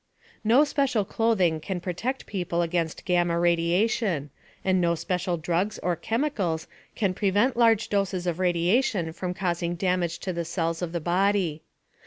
[0.43, 4.31] No special clothing can protect people against gamma radiation,
[4.65, 10.17] and no special drugs or chemicals can prevent large doses of radiation from causing damage
[10.21, 11.61] to the cells of the body.